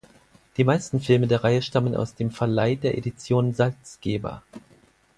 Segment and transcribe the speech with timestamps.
[0.57, 4.41] Die meisten Filme der Reihe stammen aus dem Verleih der Edition Salzgeber.